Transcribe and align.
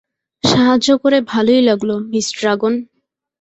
সাহায্য 0.43 0.89
করে 1.03 1.17
ভালোই 1.31 1.61
লাগল, 1.61 1.89
মিস 2.11 2.27
ড্রাগন। 2.39 2.73